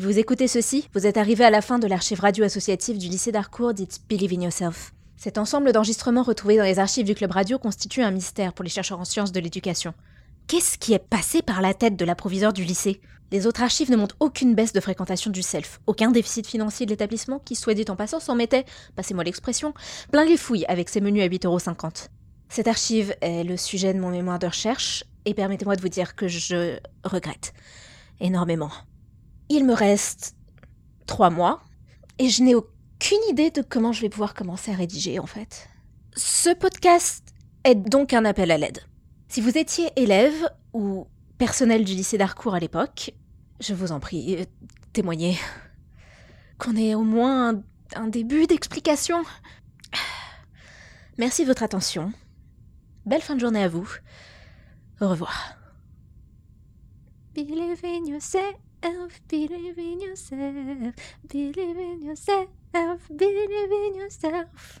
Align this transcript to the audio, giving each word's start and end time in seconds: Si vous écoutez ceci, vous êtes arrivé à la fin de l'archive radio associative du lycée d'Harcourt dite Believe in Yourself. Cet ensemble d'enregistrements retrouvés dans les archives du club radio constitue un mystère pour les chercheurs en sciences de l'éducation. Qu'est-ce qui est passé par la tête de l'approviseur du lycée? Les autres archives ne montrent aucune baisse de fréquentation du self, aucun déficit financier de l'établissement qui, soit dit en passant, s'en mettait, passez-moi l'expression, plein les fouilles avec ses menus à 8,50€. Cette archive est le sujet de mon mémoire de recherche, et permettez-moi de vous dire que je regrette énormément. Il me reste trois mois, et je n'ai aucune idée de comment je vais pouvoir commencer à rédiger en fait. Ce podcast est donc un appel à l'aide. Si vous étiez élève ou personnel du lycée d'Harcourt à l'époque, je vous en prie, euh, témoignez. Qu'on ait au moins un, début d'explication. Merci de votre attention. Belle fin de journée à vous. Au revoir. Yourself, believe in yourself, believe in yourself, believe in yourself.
Si 0.00 0.06
vous 0.06 0.18
écoutez 0.18 0.48
ceci, 0.48 0.88
vous 0.94 1.06
êtes 1.06 1.18
arrivé 1.18 1.44
à 1.44 1.50
la 1.50 1.60
fin 1.60 1.78
de 1.78 1.86
l'archive 1.86 2.20
radio 2.20 2.42
associative 2.42 2.96
du 2.96 3.08
lycée 3.08 3.32
d'Harcourt 3.32 3.74
dite 3.74 4.00
Believe 4.08 4.32
in 4.32 4.40
Yourself. 4.40 4.94
Cet 5.18 5.36
ensemble 5.36 5.72
d'enregistrements 5.72 6.22
retrouvés 6.22 6.56
dans 6.56 6.64
les 6.64 6.78
archives 6.78 7.04
du 7.04 7.14
club 7.14 7.32
radio 7.32 7.58
constitue 7.58 8.00
un 8.00 8.10
mystère 8.10 8.54
pour 8.54 8.62
les 8.62 8.70
chercheurs 8.70 8.98
en 8.98 9.04
sciences 9.04 9.30
de 9.30 9.40
l'éducation. 9.40 9.92
Qu'est-ce 10.46 10.78
qui 10.78 10.94
est 10.94 11.06
passé 11.06 11.42
par 11.42 11.60
la 11.60 11.74
tête 11.74 11.96
de 11.96 12.06
l'approviseur 12.06 12.54
du 12.54 12.64
lycée? 12.64 13.02
Les 13.30 13.46
autres 13.46 13.60
archives 13.62 13.90
ne 13.90 13.96
montrent 13.96 14.16
aucune 14.20 14.54
baisse 14.54 14.72
de 14.72 14.80
fréquentation 14.80 15.30
du 15.30 15.42
self, 15.42 15.82
aucun 15.86 16.10
déficit 16.10 16.46
financier 16.46 16.86
de 16.86 16.92
l'établissement 16.92 17.38
qui, 17.38 17.54
soit 17.54 17.74
dit 17.74 17.84
en 17.90 17.94
passant, 17.94 18.20
s'en 18.20 18.36
mettait, 18.36 18.64
passez-moi 18.96 19.24
l'expression, 19.24 19.74
plein 20.10 20.24
les 20.24 20.38
fouilles 20.38 20.64
avec 20.64 20.88
ses 20.88 21.02
menus 21.02 21.24
à 21.24 21.28
8,50€. 21.28 22.06
Cette 22.48 22.68
archive 22.68 23.14
est 23.20 23.44
le 23.44 23.58
sujet 23.58 23.92
de 23.92 24.00
mon 24.00 24.08
mémoire 24.08 24.38
de 24.38 24.46
recherche, 24.46 25.04
et 25.26 25.34
permettez-moi 25.34 25.76
de 25.76 25.82
vous 25.82 25.90
dire 25.90 26.16
que 26.16 26.26
je 26.26 26.78
regrette 27.04 27.52
énormément. 28.18 28.70
Il 29.50 29.66
me 29.66 29.74
reste 29.74 30.36
trois 31.06 31.28
mois, 31.28 31.60
et 32.20 32.28
je 32.28 32.44
n'ai 32.44 32.54
aucune 32.54 33.18
idée 33.28 33.50
de 33.50 33.62
comment 33.62 33.92
je 33.92 34.00
vais 34.00 34.08
pouvoir 34.08 34.32
commencer 34.32 34.70
à 34.70 34.76
rédiger 34.76 35.18
en 35.18 35.26
fait. 35.26 35.68
Ce 36.14 36.54
podcast 36.54 37.34
est 37.64 37.74
donc 37.74 38.14
un 38.14 38.24
appel 38.24 38.52
à 38.52 38.58
l'aide. 38.58 38.78
Si 39.28 39.40
vous 39.40 39.58
étiez 39.58 39.90
élève 39.96 40.48
ou 40.72 41.08
personnel 41.36 41.84
du 41.84 41.94
lycée 41.94 42.16
d'Harcourt 42.16 42.54
à 42.54 42.60
l'époque, 42.60 43.12
je 43.58 43.74
vous 43.74 43.90
en 43.90 43.98
prie, 43.98 44.36
euh, 44.36 44.44
témoignez. 44.92 45.36
Qu'on 46.58 46.76
ait 46.76 46.94
au 46.94 47.02
moins 47.02 47.60
un, 47.96 48.06
début 48.06 48.46
d'explication. 48.46 49.24
Merci 51.18 51.42
de 51.42 51.48
votre 51.48 51.64
attention. 51.64 52.12
Belle 53.04 53.22
fin 53.22 53.34
de 53.34 53.40
journée 53.40 53.64
à 53.64 53.68
vous. 53.68 53.88
Au 55.00 55.08
revoir. 55.08 55.56
Yourself, 58.82 59.20
believe 59.28 59.78
in 59.78 60.00
yourself, 60.00 60.94
believe 61.26 61.58
in 61.58 62.02
yourself, 62.02 62.48
believe 63.14 63.72
in 63.72 63.94
yourself. 63.94 64.80